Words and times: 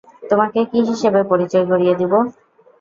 তোমাকে 0.23 0.59
কী 0.71 0.79
হিসেবে 0.89 1.19
পরিচয় 1.31 1.65
করিয়ে 1.71 1.93
দিবো? 1.99 2.17